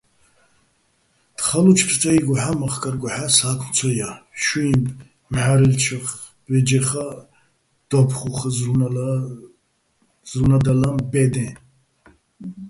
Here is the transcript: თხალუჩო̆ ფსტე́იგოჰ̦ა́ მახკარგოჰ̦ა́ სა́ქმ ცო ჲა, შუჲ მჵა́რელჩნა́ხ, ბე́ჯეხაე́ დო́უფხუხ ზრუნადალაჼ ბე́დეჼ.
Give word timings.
თხალუჩო̆ 1.39 1.87
ფსტე́იგოჰ̦ა́ 1.89 2.55
მახკარგოჰ̦ა́ 2.59 3.29
სა́ქმ 3.35 3.67
ცო 3.75 3.89
ჲა, 3.97 4.09
შუჲ 4.43 4.69
მჵა́რელჩნა́ხ, 5.31 6.07
ბე́ჯეხაე́ 6.47 7.13
დო́უფხუხ 7.89 8.39
ზრუნადალაჼ 10.29 10.89
ბე́დეჼ. 11.11 11.47